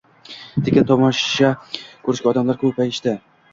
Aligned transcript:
Tekin 0.69 0.87
tomoshsha 0.91 1.53
koʻrishga 1.75 2.35
odamlar 2.35 2.61
koʻpayishdi 2.65 3.17